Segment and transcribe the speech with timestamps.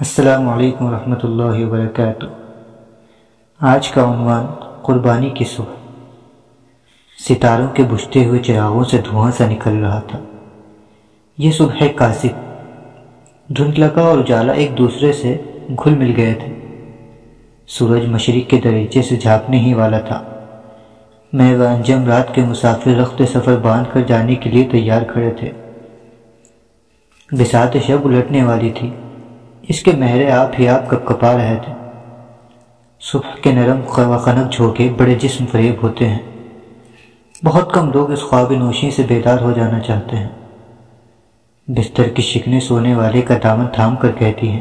[0.00, 2.26] السلام علیکم ورحمۃ اللہ وبرکاتہ۔
[3.60, 4.46] آج کا عنوان
[4.82, 5.74] قربانی کی صبح۔
[7.28, 10.18] ستاروں کے بجھتے ہوئے چراغوں سے دھواں سا نکل رہا تھا۔
[11.38, 12.28] یہ صبح کاسب
[13.56, 15.36] دھند لگا اور اجالا ایک دوسرے سے
[15.84, 16.54] گھل مل گئے تھے۔
[17.66, 20.22] سورج مشرق کے دریچے سے جھانکنے ہی والا تھا۔
[21.32, 25.30] میں و انجم رات کے مسافر رخت سفر باندھ کر جانے کے لیے تیار کھڑے
[25.30, 25.52] تھے۔
[27.32, 28.90] بسات شب الٹنے والی تھی۔
[29.68, 31.72] اس کے مہرے آپ ہی آپ کپ کپا رہے تھے؟
[33.00, 33.80] صبح کے نرم
[34.18, 36.18] خنک جھوکے بڑے جسم فریب ہوتے ہیں۔
[37.44, 40.28] بہت کم لوگ اس خواب نوشی سے بیدار ہو جانا چاہتے ہیں۔
[41.68, 44.60] بستر کی شکنے سونے والے کا دامن تھام کر کہتی ہیں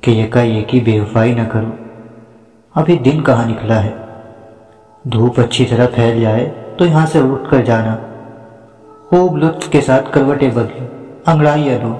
[0.00, 1.70] کہ یکا یکی بے وفائی نہ کرو۔
[2.74, 3.90] ابھی دن کہاں نکلا ہے؟
[5.02, 7.96] دھوپ اچھی طرح پھیل جائے تو یہاں سے اٹھ کر جانا۔
[9.08, 10.86] خوب لطف کے ساتھ کروٹیں بدلو
[11.26, 11.96] انگڑائیاں لو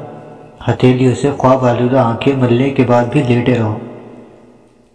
[0.68, 3.78] ہتھیلیوں سے خواب آلودہ آنکھیں ملنے کے بعد بھی لیٹے رہو۔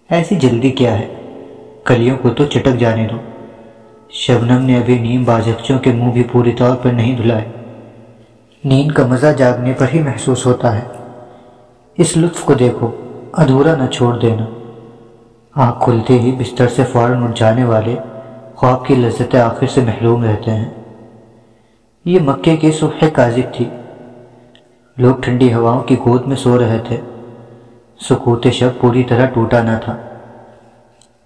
[0.09, 1.07] ایسی جلدی کیا ہے؟
[1.85, 3.17] کلیوں کو تو چٹک جانے دو۔
[4.09, 7.45] شبنم نے ابھی نیم بازکچوں کے منہ بھی پوری طور پر نہیں دھلائے
[8.63, 10.87] نیند کا مزہ جاگنے پر ہی محسوس ہوتا ہے۔
[11.97, 12.91] اس لطف کو دیکھو،
[13.33, 14.45] ادھورا نہ چھوڑ دینا۔
[15.55, 17.95] آنکھ کھلتے ہی بستر سے فوراً اٹھ جانے والے
[18.55, 20.69] خواب کی لذت آخر سے محروم رہتے ہیں۔
[22.05, 23.65] یہ مکے کی صبح کاذب تھی۔
[24.99, 26.97] لوگ ٹھنڈی ہواؤں کی گود میں سو رہے تھے۔
[27.99, 29.97] سکوت شب پوری طرح ٹوٹا نہ تھا۔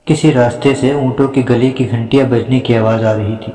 [0.05, 3.53] کسی راستے سے اونٹوں کی گلی کی گھنٹیاں بجنے کی آواز آ رہی تھی۔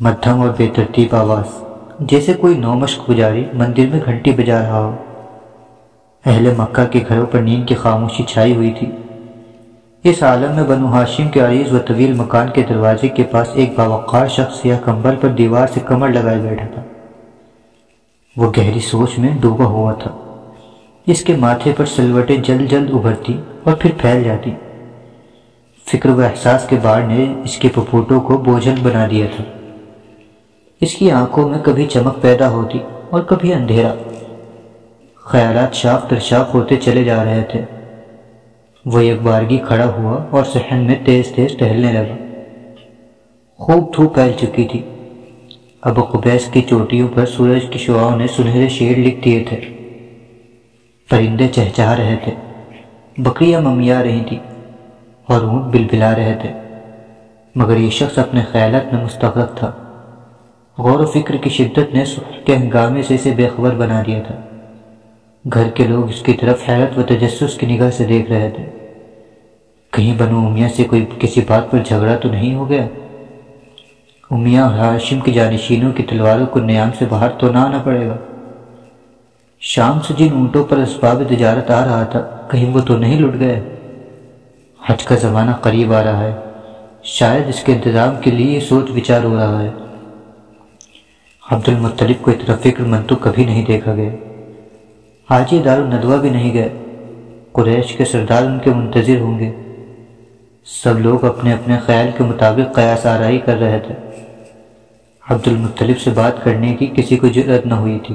[0.00, 1.64] مدھم اور بے ترتیب آواز۔
[2.00, 4.96] جیسے کوئی نومشق پجاری مندر میں گھنٹی بجا رہا ہو۔
[6.26, 8.90] اہل مکہ کے گھروں پر نیند کی خاموشی چھائی ہوئی تھی۔
[10.04, 13.72] اس عالم میں بنو ہاشم کے عریض و طویل مکان کے دروازے کے پاس ایک
[13.76, 16.82] باوقار شخص یا کمبل پر دیوار سے کمر لگائے بیٹھا تھا۔
[18.36, 20.10] وہ گہری سوچ میں ڈوبا ہوا تھا۔
[21.06, 24.50] اس کے ماتھے پر سلوٹیں جلد جلد ابھرتی اور پھر پھیل جاتی۔
[25.86, 29.44] فکر و احساس کے بار نے اس کے پپوٹوں کو بوجھل بنا دیا تھا۔
[30.80, 32.78] اس کی آنکھوں میں کبھی چمک پیدا ہوتی
[33.10, 33.94] اور کبھی اندھیرا۔
[35.14, 37.64] خیالات شاخ در شاخ ہوتے چلے جا رہے تھے۔
[38.84, 42.14] وہ ایک بارگی کھڑا ہوا اور صحن میں تیز تیز ٹہلنے لگا۔
[43.58, 44.82] خوب دھوپ پھیل چکی تھی۔
[45.82, 49.56] اب قبیس کی چوٹیوں پر سورج کی شعاؤں نے سنہرے شیر لکھ دیے تھے۔
[51.10, 52.32] پرندے چہچہا رہے تھے۔
[53.18, 54.38] بکریاں ممیا رہی تھی
[55.26, 56.52] اور اونٹ بل بلا رہے تھے۔
[57.54, 59.72] مگر یہ شخص اپنے خیالات میں مستقرق تھا۔
[60.78, 62.04] غور و فکر کی شدت نے
[62.44, 64.40] کے ہنگامے سے اسے بے خبر بنا دیا تھا۔
[65.52, 68.66] گھر کے لوگ اس کی طرف حیرت و تجسس کی نگاہ سے دیکھ رہے تھے۔
[69.90, 72.86] کہیں بنو امیہ سے کوئی کسی بات پر جھگڑا تو نہیں ہو گیا؟
[74.32, 78.06] امیہ اور ہاشم کی جانشینوں کی تلواروں کو نیام سے باہر تو نہ آنا پڑے
[78.06, 78.16] گا۔
[79.60, 83.40] شام سے جن اونٹوں پر اسباب تجارت آ رہا تھا، کہیں وہ تو نہیں لٹ
[83.40, 83.76] گئے؟
[84.86, 86.32] حج کا زمانہ قریب آ رہا ہے۔
[87.02, 89.70] شاید اس کے انتظام کے لیے سوچ وچار ہو رہا ہے۔
[91.50, 94.10] عبد المطلب کو اتنا فکر مند تو کبھی نہیں دیکھا گیا۔
[95.30, 96.68] حاجی دار الندوہ بھی نہیں گئے۔
[97.52, 99.52] قریش کے سردار ان کے منتظر ہوں گے۔
[100.66, 104.21] سب لوگ اپنے اپنے خیال کے مطابق قیاس آرائی کر رہے تھے۔
[105.30, 108.14] عبد المطلب سے بات کرنے کی کسی کو جرت نہ ہوئی تھی۔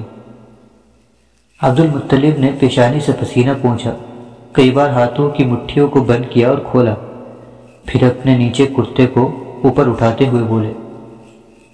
[1.62, 3.92] عبد المطلب نے پیشانی سے پسینہ پہنچا
[4.52, 6.94] کئی بار ہاتھوں کی مٹھیوں کو بند کیا اور کھولا۔
[7.86, 10.74] پھر اپنے نیچے کرتے کو اوپر اٹھاتے ہوئے بولے،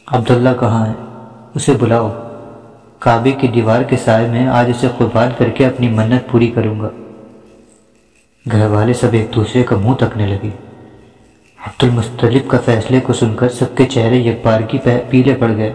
[0.07, 0.93] عبداللہ کہاں ہے؟
[1.55, 2.11] اسے بلاؤ۔
[2.99, 6.79] کعبے کی دیوار کے سائے میں آج اسے قربان کر کے اپنی منت پوری کروں
[6.79, 6.89] گا
[8.51, 10.49] گھر والے سب ایک دوسرے کا منہ تکنے لگے۔
[11.67, 14.77] عبد المستلب کا فیصلے کو سن کر سب کے چہرے یک بارگی
[15.09, 15.73] پیلے پڑ گئے۔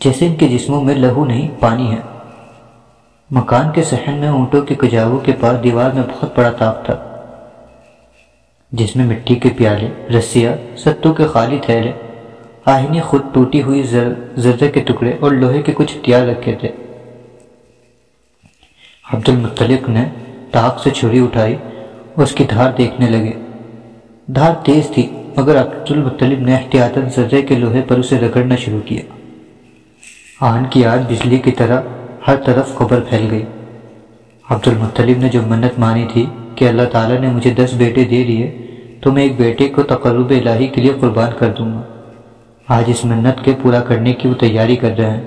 [0.00, 1.96] جیسے ان کے جسموں میں لہو نہیں، پانی ہے۔
[3.30, 7.22] مکان کے صحن میں اونٹوں کے کجاووں کے پاس دیوار میں بہت بڑا تاپ تھا۔
[8.72, 11.92] جس میں مٹی کے پیالے، رسیاں، ستوں کے خالی تھیلے،
[12.64, 13.82] آہنی خود ٹوٹی ہوئی
[14.36, 16.68] زردے کے ٹکڑے اور لوہے کے کچھ ہتھیار رکھے تھے۔
[19.12, 20.04] عبد المطلق نے
[20.50, 21.56] تاک سے چھری اٹھائی
[22.14, 23.49] اور اس کی دھار دیکھنے لگے۔
[24.34, 25.06] دھار تیز تھی،
[25.36, 29.02] مگر عبد المطلب نے احتیاطاً زردے کے لوہے پر اسے رگڑنا شروع کیا۔
[30.40, 31.80] آہن کی آج بجلی کی طرح
[32.26, 33.42] ہر طرف خبر پھیل گئی۔
[34.50, 38.24] عبد المطلب نے جو منت مانی تھی کہ اللہ تعالیٰ نے مجھے دس بیٹے دے
[38.24, 38.58] دیے،
[39.00, 41.82] تو میں ایک بیٹے کو تقرب الہی کے لیے قربان کر دوں گا۔
[42.68, 45.20] آج اس منت کے پورا کرنے کی وہ تیاری کر رہے ہیں۔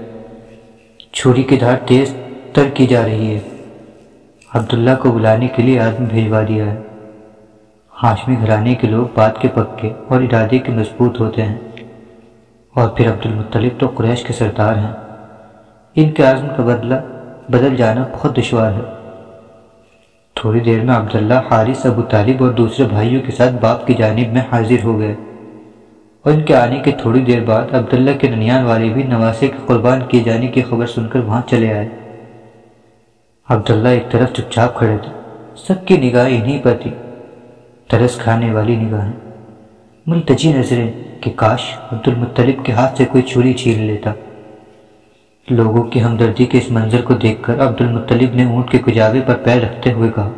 [1.11, 2.15] چھری کی دھار تیز
[2.53, 3.39] تر کی جا رہی ہے۔
[4.53, 6.92] عبداللہ کو بلانے کے لیے آدمی بھیجوا دیا ہے۔
[8.03, 11.55] ہاشمی گھرانے کے لوگ بات کے پکے اور ارادے کے مضبوط ہوتے ہیں۔
[12.73, 14.93] اور پھر عبد المطلب تو قریش کے سردار ہیں۔
[15.95, 16.95] ان کے عزم کا بدلہ
[17.49, 19.09] بدل جانا بہت دشوار ہے۔
[20.35, 24.33] تھوڑی دیر میں عبداللہ، حارث، ابو طالب اور دوسرے بھائیوں کے ساتھ باپ کی جانب
[24.33, 25.15] میں حاضر ہو گئے۔
[26.21, 29.57] اور ان کے آنے کے تھوڑی دیر بعد عبداللہ کے ننیان والے بھی نواسے کے
[29.65, 31.89] قربان کیے جانے کی خبر سن کر وہاں چلے آئے۔
[33.49, 35.11] عبداللہ ایک طرف چپ چاپ کھڑے تھے۔
[35.55, 36.91] سب کی نگاہ انہی پر تھی۔
[37.87, 39.13] ترس کھانے والی نگاہیں۔
[40.05, 40.91] ملتجی نظریں
[41.21, 44.11] کہ کاش عبد المطلب کے ہاتھ سے کوئی چھری چھین لیتا۔
[45.49, 49.21] لوگوں کی ہمدردی کے اس منظر کو دیکھ کر عبد المطلب نے اونٹ کے کجاوے
[49.25, 50.31] پر پیر رکھتے ہوئے کہا،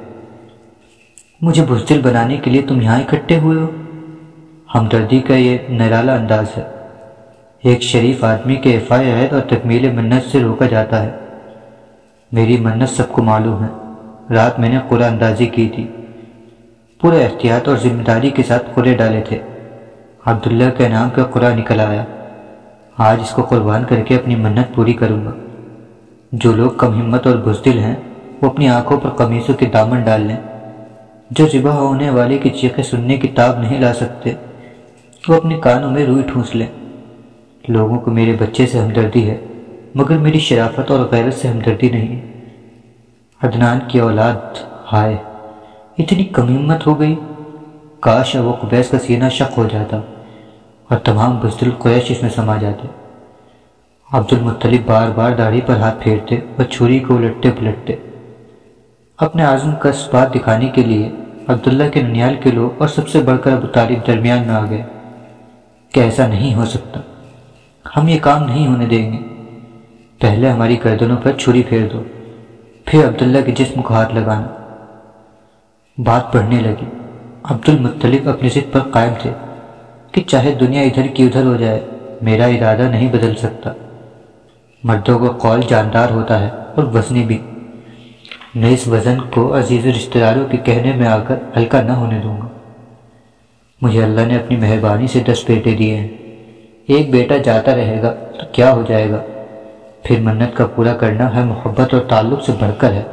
[1.42, 3.68] مجھے بزدل بنانے کے لیے تم یہاں اکٹھے ہوئے ہو؟
[4.75, 6.63] ہمدردی کا یہ نرالا انداز ہے۔
[7.63, 11.12] ایک شریف آدمی کے افائے عہد اور تکمیل منت سے روکا جاتا ہے۔
[12.31, 13.94] میری منت سب کو معلوم ہے۔
[14.33, 15.88] رات میں نے قرآن اندازی کی تھی۔
[17.01, 19.39] پورے احتیاط اور ذمہ داری کے ساتھ قرے ڈالے تھے۔
[20.25, 22.06] عبداللہ کے نام کا قرآن نکل آیا۔
[22.97, 25.31] آج اس کو قربان کر کے اپنی منت پوری کروں گا۔
[26.31, 27.95] جو لوگ کم ہمت اور بزدل ہیں،
[28.42, 30.38] وہ اپنی آنکھوں پر قمیصوں کے دامن ڈال لیں۔
[31.30, 34.33] جو ذبح ہونے والے کی چیخیں سننے کی تاب نہیں لا سکتے،
[35.27, 36.68] وہ اپنے کانوں میں روئی ٹھونس لیں۔
[37.68, 39.38] لوگوں کو میرے بچے سے ہمدردی ہے،
[39.95, 42.21] مگر میری شرافت اور غیرت سے ہمدردی نہیں۔
[43.44, 44.36] عدنان کی اولاد
[44.94, 45.18] ہائے۔
[45.97, 47.15] اتنی کم ہمت ہو گئی۔
[48.00, 49.97] کاش ابو قبیس کا سینہ شک ہو جاتا
[50.89, 52.88] اور تمام بزدل قریش اس میں سما جاتے۔
[54.12, 57.95] عبد المطلب بار بار داڑھی پر ہاتھ پھیرتے اور چھری کو الٹتے پلٹتے۔
[59.18, 61.12] اپنے عزم کا بات دکھانے کے لیے
[61.47, 64.65] عبداللہ کے ننیال کے لوگ اور سب سے بڑھ کر ابو طالب درمیان میں آ
[64.69, 64.83] گئے
[65.91, 67.00] کہ ایسا نہیں ہو سکتا۔
[67.98, 69.18] ہم یہ کام نہیں ہونے دیں گے۔
[70.19, 72.03] پہلے ہماری گردنوں پر چھری پھیر دو۔
[72.86, 74.64] پھر عبداللہ کے جسم کو ہاتھ لگانا۔
[75.97, 76.86] بات بڑھنے لگی۔
[77.44, 79.31] عبد المطلب اپنی ضد پر قائم تھے
[80.12, 81.81] کہ چاہے دنیا ادھر کی ادھر ہو جائے،
[82.21, 83.74] میرا ارادہ نہیں بدل سکتا۔
[84.83, 87.38] مردوں کا قول جاندار ہوتا ہے اور وزنی بھی۔
[88.56, 92.19] میں اس وزن کو عزیز رشتہ داروں کے کہنے میں آ کر ہلکا نہ ہونے
[92.19, 92.48] دوں گا۔
[93.81, 96.07] مجھے اللہ نے اپنی مہربانی سے دس بیٹے دیے ہیں۔
[96.88, 99.21] ایک بیٹا جاتا رہے گا تو کیا ہو جائے گا؟
[100.03, 103.03] پھر منت کا پورا کرنا ہے محبت اور تعلق سے بڑھ کر ہے۔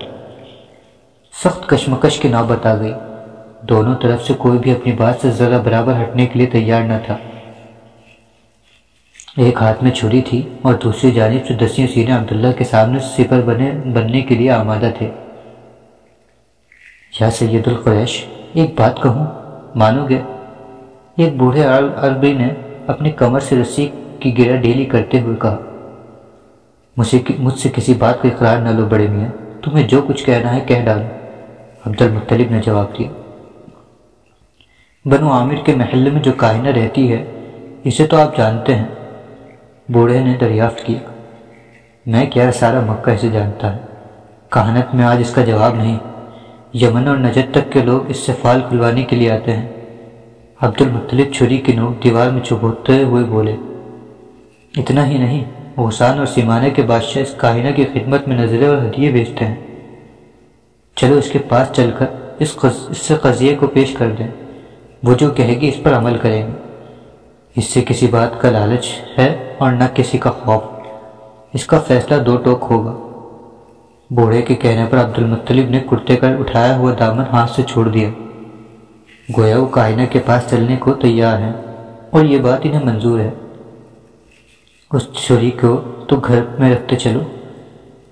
[1.45, 2.93] سخت کشمکش کی نوبت آ گئی۔
[3.63, 6.93] دونوں طرف سے کوئی بھی اپنی بات سے ذرا برابر ہٹنے کے لیے تیار نہ
[7.07, 7.17] تھا۔
[9.37, 13.41] ایک ہاتھ میں چھری تھی اور دوسری جانب سے دسیوں سینے عبداللہ کے سامنے سپر
[13.41, 15.11] بنے بننے کے لیے آمادہ تھے۔
[17.21, 19.27] یا سید القریش، ایک بات کہوں؟
[19.75, 20.21] مانو گے؟
[21.17, 21.65] ایک بوڑھے
[21.97, 22.49] عربی نے
[22.87, 23.89] اپنی کمر سے رسی
[24.21, 25.59] کی گرا ڈیلی کرتے ہوئے کہا
[26.97, 30.61] مجھ سے کسی بات کا اقرار نہ لو بڑے میاں، تمہیں جو کچھ کہنا ہے
[30.61, 31.22] کہہ ڈالو۔
[31.87, 33.09] عبد المطلب نے جواب دیا۔
[35.05, 37.25] بنو عامر کے محلے میں جو کائنہ رہتی ہے،
[37.85, 38.85] اسے تو آپ جانتے ہیں۔
[39.89, 41.13] بوڑھے نے دریافت کیا۔
[42.07, 43.81] میں کیا سارا مکہ اسے جانتا ہے؟
[44.49, 45.99] کہانت میں آج اس کا جواب نہیں۔
[46.75, 49.69] یمن اور نجد تک کے لوگ اس سے فال کھلوانے کے لیے آتے ہیں۔
[50.61, 53.57] عبد المطلب چھری کی نوک دیوار میں چھپوتے ہوئے بولے،
[54.77, 55.45] اتنا ہی نہیں
[55.75, 59.72] اوسان اور سیمانے کے بادشاہ اس کائنہ کی خدمت میں نظریں اور ہدیے بیچتے ہیں۔
[60.97, 62.07] چلو اس کے پاس چل کر
[62.39, 64.29] اس اس سے قضیے کو پیش کر دیں۔
[65.03, 66.53] وہ جو کہے گی اس پر عمل کریں۔ گے
[67.57, 68.87] اس سے کسی بات کا لالچ
[69.19, 70.63] ہے اور نہ کسی کا خوف۔
[71.53, 72.93] اس کا فیصلہ دو ٹوک ہوگا۔
[74.11, 77.89] بوڑھے کے کہنے پر عبد المطلب نے کرتے کر اٹھایا ہوا دامن ہاتھ سے چھوڑ
[77.89, 78.09] دیا۔
[79.37, 81.53] گویا وہ کائنہ کے پاس چلنے کو تیار ہیں
[82.11, 83.31] اور یہ بات انہیں منظور ہے۔
[84.93, 87.21] اس چھری کو تو گھر میں رکھتے چلو۔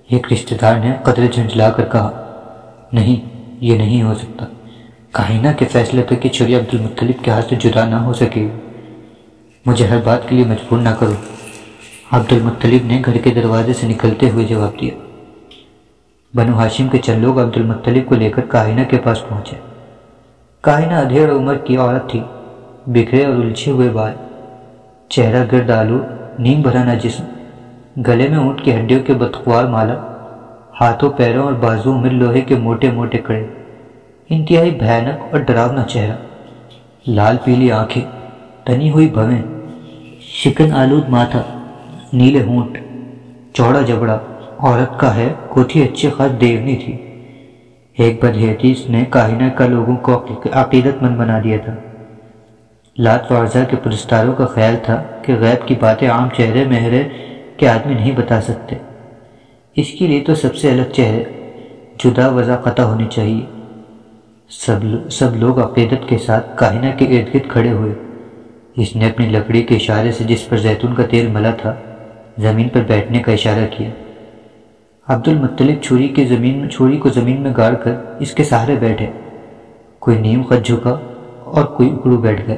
[0.07, 2.20] ایک رشتہ دار نے قدر جھنجلا کر کہا
[2.93, 4.45] نہیں، یہ نہیں ہو سکتا۔
[5.11, 8.47] کائنہ کے فیصلے تک کہ چھری عبد المطلب کے ہاتھ سے جدا نہ ہو سکے۔
[9.65, 11.13] مجھے ہر بات کے لیے مجبور نہ کرو۔
[12.11, 14.93] عبد المطلب نے گھر کے دروازے سے نکلتے ہوئے جواب دیا۔
[16.33, 19.55] بنو ہاشم کے چند لوگ عبد المطلب کو لے کر کائنہ کے پاس پہنچے۔
[20.61, 22.21] کائنہ ادھیڑ عمر کی عورت تھی،
[22.87, 24.11] بکھرے اور الجھے ہوئے بال،
[25.09, 25.99] چہرہ گرد آلو،
[26.39, 27.23] نیم بھرانا جسم،
[28.07, 30.10] گلے میں اونٹ کی ہڈیوں کے بدخوار مالا۔
[30.81, 33.45] ہاتھوں، پیروں اور بازو میں لوہے کے موٹے موٹے کڑے،
[34.29, 36.15] انتہائی بھیانک اور ڈراونا چہرہ،
[37.07, 38.05] لال پیلی آنکھیں،
[38.63, 39.41] تنی ہوئی بھویں،
[40.21, 41.41] شکن آلود ماتھا،
[42.13, 42.77] نیلے ہونٹ،
[43.53, 44.17] چوڑا جبڑا،
[44.57, 46.97] عورت کا ہے، کوٹھی اچھی خاص دیونی تھی۔
[47.97, 51.75] ایک بدحیتیس نے کاہنہ کا لوگوں کو عقیدت مند بنا دیا تھا۔
[52.97, 57.07] لات وارزہ کے پرستاروں کا خیال تھا کہ غیب کی باتیں عام چہرے، مہرے
[57.57, 58.75] کے آدمی نہیں بتا سکتے۔
[59.75, 61.23] اس کے لیے تو سب سے الگ چہرے،
[62.03, 63.45] جدا وضع قطع ہونی چاہیے۔
[64.49, 67.93] سب سب لوگ عقیدت کے ساتھ کاہنہ کے ارد گرد کھڑے ہوئے۔
[68.75, 71.75] اس نے اپنی لکڑی کے اشارے سے جس پر زیتون کا تیل ملا تھا،
[72.37, 73.89] زمین پر بیٹھنے کا اشارہ کیا۔
[75.07, 78.75] عبد المطلب چھری کی زمین میں، چھری کو زمین میں گاڑ کر اس کے سہارے
[78.75, 79.07] بیٹھے۔
[79.99, 80.99] کوئی نیم خط جھکا
[81.43, 82.57] اور کوئی اکڑو بیٹھ گیا۔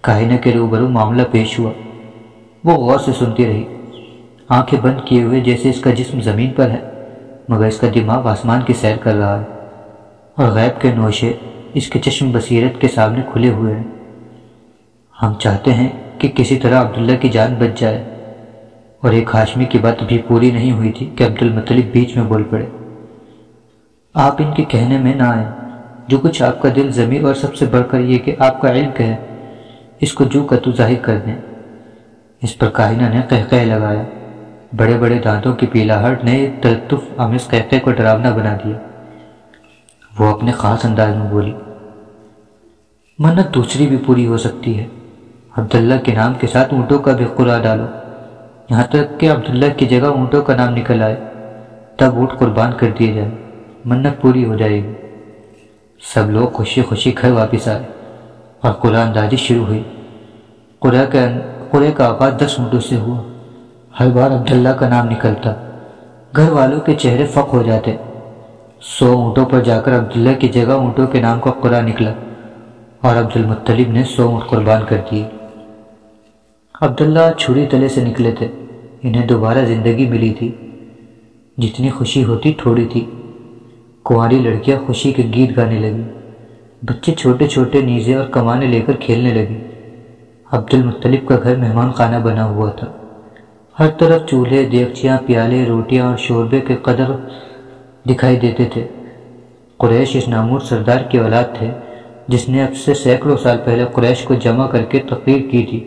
[0.00, 1.72] کائنہ کے روبرو معاملہ پیش ہوا۔
[2.64, 3.64] وہ غور سے سنتی رہی۔
[4.48, 6.80] آنکھیں بند کیے ہوئے جیسے اس کا جسم زمین پر ہے،
[7.48, 9.44] مگر اس کا دماغ آسمان کی سیر کر رہا ہے۔
[10.34, 11.32] اور غیب کے نوشے
[11.74, 13.84] اس کے چشم بصیرت کے سامنے کھلے ہوئے ہیں۔
[15.22, 15.88] ہم چاہتے ہیں
[16.18, 18.04] کہ کسی طرح عبداللہ کی جان بچ جائے۔
[19.00, 22.24] اور ایک ہاشمی کی بات بھی پوری نہیں ہوئی تھی کہ عبد المطلب بیچ میں
[22.24, 22.66] بول پڑے۔
[24.14, 25.50] آپ ان کے کہنے میں نہ آئیں۔
[26.08, 28.70] جو کچھ آپ کا دل ضمیر اور سب سے بڑھ کر یہ کہ آپ کا
[28.70, 29.16] علم کہے،
[30.00, 31.36] اس کو جو کا تو ظاہر کر دیں۔
[32.42, 34.04] اس پر کائنہ نے قہقہ لگایا۔
[34.76, 38.78] بڑے بڑے دانتوں کی پیلاہٹ نے تلطف آمیز قہقہ کو ڈراونا بنا دیا۔
[40.18, 41.52] وہ اپنے خاص انداز میں بولی،
[43.18, 44.86] منت دوسری بھی پوری ہو سکتی ہے۔
[45.56, 47.86] عبداللہ کے نام کے ساتھ اونٹوں کا بھی قرآ ڈالو۔
[48.70, 51.16] یہاں تک کہ عبداللہ کی جگہ اونٹوں کا نام نکل آئے،
[51.96, 53.30] تب اونٹ قربان کر دیے جائے
[53.84, 54.92] منت پوری ہو جائے گی۔
[56.14, 57.86] سب لوگ خوشی خوشی گھر واپس آئے
[58.60, 59.82] اور قرآن دازی شروع ہوئی۔
[61.72, 63.22] قرے کا آغاز دس اونٹوں سے ہوا۔
[64.00, 65.52] ہر بار عبداللہ کا نام نکلتا۔
[66.36, 67.96] گھر والوں کے چہرے فق ہو جاتے۔
[68.80, 72.12] سو اونٹوں پر جا کر عبداللہ کی جگہ اونٹوں کے نام کا قرآن نکلا
[73.00, 75.24] اور عبد المطلب نے سو اونٹ قربان کر دیے۔
[76.80, 78.48] عبداللہ چھری تلے سے نکلے تھے۔
[79.02, 80.52] انہیں دوبارہ زندگی ملی تھی۔
[81.58, 83.10] جتنی خوشی ہوتی تھوڑی تھی۔
[84.04, 86.02] کنواری لڑکیاں خوشی کے گیت گانے لگی
[86.82, 89.58] بچے چھوٹے چھوٹے نیزے اور کمانے لے کر کھیلنے لگے
[90.52, 92.86] عبد المطلب کا گھر مہمان خانہ بنا ہوا تھا۔
[93.78, 97.10] ہر طرف چولہے، دیگچیاں، پیالے، روٹیاں اور شوربے کے قدر
[98.10, 98.88] دکھائی دیتے تھے۔
[99.76, 101.70] قریش اس نامور سردار کی اولاد تھے،
[102.28, 105.80] جس نے اب سے سینکڑوں سال پہلے قریش کو جمع کر کے تقریر کی تھی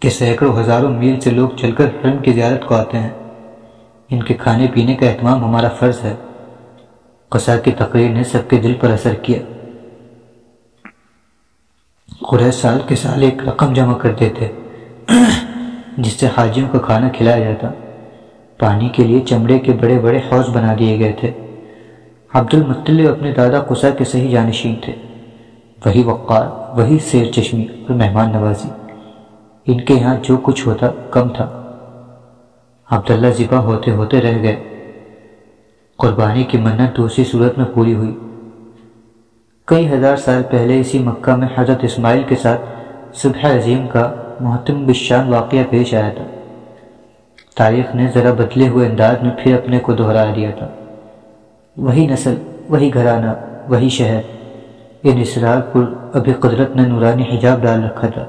[0.00, 3.10] کہ سینکڑوں ہزاروں میل سے لوگ چل کر حرم کی زیارت کو آتے ہیں۔
[4.10, 6.14] ان کے کھانے پینے کا اہتمام ہمارا فرض ہے۔
[7.28, 9.38] قصا کی تقریر نے سب کے دل پر اثر کیا۔
[12.30, 14.52] قریش سال کے سال ایک رقم جمع کرتے تھے
[15.98, 17.68] جس سے حاجیوں کا کھانا کھلایا جاتا۔
[18.58, 21.30] پانی کے لیے چمڑے کے بڑے بڑے حوض بنا دیے گئے تھے۔
[22.32, 24.92] عبد المطلب اپنے دادا قصا کے صحیح جانشین تھے۔
[25.86, 28.68] وہی وقار، وہی سیر چشمی اور مہمان نوازی۔
[29.66, 31.60] ان کے یہاں جو کچھ ہوتا، کم تھا۔
[32.90, 34.56] عبداللہ ذبح ہوتے ہوتے رہ گئے۔
[35.98, 38.18] قربانی کی منت دوسری صورت میں پوری ہوئی۔
[39.64, 42.60] کئی ہزار سال پہلے اسی مکہ میں حضرت اسماعیل کے ساتھ
[43.14, 46.24] صبح عظیم کا محتم بشان واقعہ پیش آیا تھا۔
[47.56, 50.68] تاریخ نے ذرا بدلے ہوئے انداز میں پھر اپنے کو دہرا دیا تھا۔
[51.76, 52.34] وہی نسل،
[52.68, 53.30] وہی گھرانہ،
[53.68, 54.20] وہی شہر۔
[55.02, 55.80] ان اسرار پر
[56.12, 58.26] ابھی قدرت نے نورانی حجاب ڈال رکھا تھا،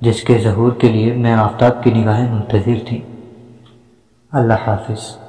[0.00, 3.00] جس کے ظہور کے لیے میں آفتاب کی نگاہیں منتظر تھی
[4.32, 5.21] اللہ حافظ۔